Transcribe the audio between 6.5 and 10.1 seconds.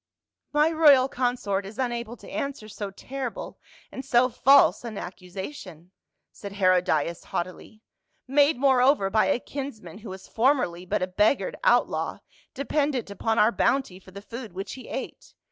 Herodias haughtily." Made moreover by a kinsman who